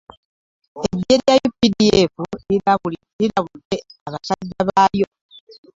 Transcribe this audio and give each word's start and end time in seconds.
Eggye 0.83 1.15
lya 1.21 1.33
UPDF 1.49 2.13
lirabudde 3.17 3.75
basajja 4.11 4.59
baalyo 4.69 5.07